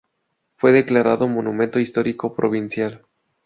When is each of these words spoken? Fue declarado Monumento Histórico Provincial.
Fue 0.57 0.71
declarado 0.71 1.27
Monumento 1.27 1.79
Histórico 1.79 2.33
Provincial. 2.33 3.05